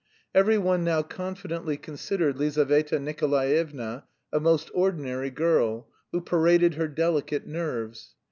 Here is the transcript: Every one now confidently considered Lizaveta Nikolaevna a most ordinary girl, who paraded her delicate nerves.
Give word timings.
Every 0.33 0.57
one 0.57 0.83
now 0.83 1.03
confidently 1.03 1.77
considered 1.77 2.35
Lizaveta 2.39 2.97
Nikolaevna 2.97 4.05
a 4.33 4.39
most 4.39 4.71
ordinary 4.73 5.29
girl, 5.29 5.89
who 6.11 6.21
paraded 6.21 6.73
her 6.73 6.87
delicate 6.87 7.45
nerves. 7.45 8.15